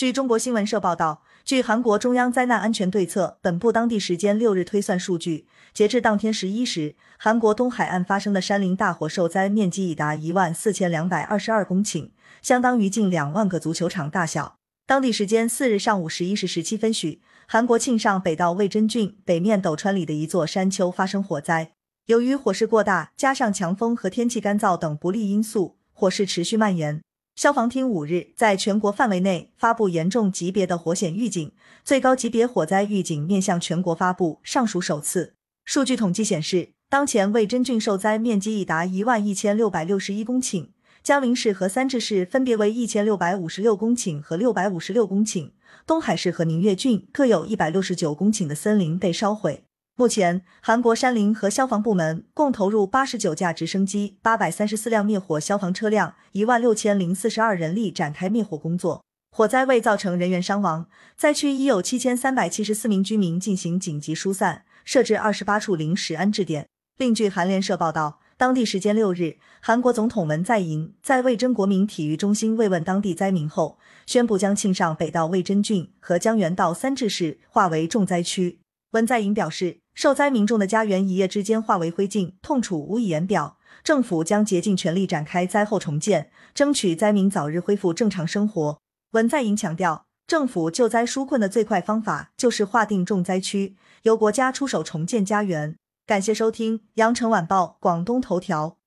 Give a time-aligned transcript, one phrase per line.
[0.00, 14.56] 据中国新闻社报道，据韩国中央灾难安全对策本部当地时间六日推算数据，截至当天十一时，韩国东海岸发生的山林大火受灾面积已达一万四千两百二十二公顷，相当于近两万个足球场大小。
[14.86, 21.72] 当地时间四日上午十一时十七分许，韩国庆尚北道魏真郡北面斗川里的一座山丘发生火灾，
[22.06, 27.02] 由于火势过大，加上强风和天气干燥等不利因素，火势持续蔓延。
[27.40, 31.50] 消防厅五日在全国范围内发布严重级别的火险预警，
[31.82, 35.32] 最高级别火灾预警面向全国发布，尚属首次。
[35.64, 40.68] 数据统计显示，当前魏真郡受灾面积已达一万一千六百六十一公顷，
[41.02, 45.52] 江陵市和三治市分别为一千六百五十六公顷和六百五十六公顷，
[45.86, 49.64] 东海市和宁越郡各有一百六十九公顷的森林被烧毁。
[50.00, 59.04] 目前，韩国山林和消防部门共投入八十九架直升机、八百三十四辆灭火消防车辆、一万六千零四十二人力展开灭火工作。
[59.30, 66.66] 火灾未造成人员伤亡，灾区已有七千三百七十四名居民进行紧急疏散，设置二十八处临时安置点。
[66.96, 78.60] 另据韩联社报道，当地时间六日，韩国总统文在寅在魏征国民体育中心慰问当地灾民后，宣布将庆尚北道魏真郡和江原道三治市划为重灾区。
[78.92, 83.56] 文在寅表示，受灾民众的家园一夜之间化为灰烬，痛楚无以言表。
[83.84, 88.80] 政府将竭尽全力展开灾后重建，争取灾民早日恢复正常生活。
[89.12, 95.76] 文在寅强调，政府救灾纾困的最快方法就是划定重灾区，由国家出手重建家园。
[96.04, 98.79] 感谢收听羊城晚报广东头条。